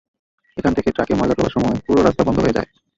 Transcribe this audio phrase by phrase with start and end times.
[0.57, 2.69] এখান থেকে ট্রাকে ময়লা তোলার সময় পুরো রাস্তা বন্ধ হয়ে যায়।